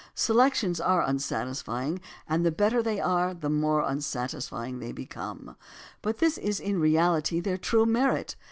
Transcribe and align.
Selections 0.15 0.81
are 0.81 1.05
unsatisfjdng, 1.05 1.99
and 2.27 2.43
the 2.43 2.49
better 2.49 2.81
they 2.81 2.99
are 2.99 3.35
the 3.35 3.51
more 3.51 3.81
unsatisfying 3.83 4.79
they 4.79 4.91
become. 4.91 5.55
But 6.01 6.17
this 6.17 6.39
is 6.39 6.59
in 6.59 6.79
reality 6.79 7.39
their 7.39 7.59
true 7.59 7.85
merit. 7.85 8.35